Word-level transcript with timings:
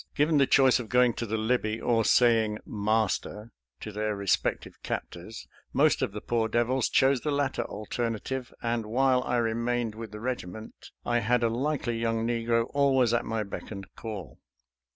Given 0.15 0.39
the 0.39 0.47
choice 0.47 0.79
of 0.79 0.89
going 0.89 1.13
to 1.13 1.27
the 1.27 1.37
Libby 1.37 1.79
or 1.79 2.03
saying 2.03 2.57
"master" 2.65 3.51
to 3.81 3.91
their 3.91 4.15
respective 4.15 4.81
captors, 4.81 5.47
most 5.73 6.01
of 6.01 6.11
the 6.11 6.21
poor 6.21 6.47
devils 6.47 6.89
chose 6.89 7.21
the 7.21 7.29
latter 7.29 7.61
alternative, 7.65 8.51
and 8.63 8.87
while 8.87 9.21
I 9.21 9.37
remained 9.37 9.93
with 9.93 10.11
the 10.11 10.19
regiment 10.19 10.89
I 11.05 11.19
had 11.19 11.43
a 11.43 11.49
likely 11.49 11.99
young 11.99 12.25
negro 12.25 12.65
always 12.73 13.13
at 13.13 13.25
my 13.25 13.43
beck 13.43 13.69
and 13.69 13.85
call. 13.95 14.39